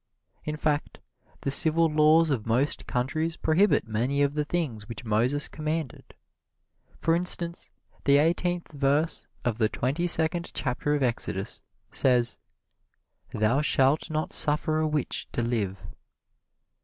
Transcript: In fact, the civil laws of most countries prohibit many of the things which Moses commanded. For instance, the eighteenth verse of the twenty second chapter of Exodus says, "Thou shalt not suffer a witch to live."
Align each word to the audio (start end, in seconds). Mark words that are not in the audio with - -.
In 0.45 0.57
fact, 0.57 0.97
the 1.41 1.51
civil 1.51 1.85
laws 1.85 2.31
of 2.31 2.47
most 2.47 2.87
countries 2.87 3.37
prohibit 3.37 3.87
many 3.87 4.23
of 4.23 4.33
the 4.33 4.43
things 4.43 4.89
which 4.89 5.05
Moses 5.05 5.47
commanded. 5.47 6.15
For 6.97 7.13
instance, 7.15 7.69
the 8.05 8.17
eighteenth 8.17 8.71
verse 8.71 9.27
of 9.45 9.59
the 9.59 9.69
twenty 9.69 10.07
second 10.07 10.49
chapter 10.55 10.95
of 10.95 11.03
Exodus 11.03 11.61
says, 11.91 12.39
"Thou 13.31 13.61
shalt 13.61 14.09
not 14.09 14.31
suffer 14.31 14.79
a 14.79 14.87
witch 14.87 15.27
to 15.33 15.43
live." 15.43 15.77